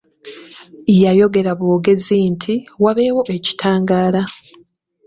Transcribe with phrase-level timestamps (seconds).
[1.01, 2.53] Yayogera bwogezi nti:
[2.83, 4.21] Wabeewo ekitangala.